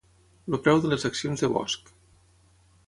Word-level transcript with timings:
El 0.51 0.55
preu 0.67 0.81
de 0.85 0.91
les 0.93 1.05
accions 1.11 1.45
de 1.45 1.51
Bosch. 1.59 1.95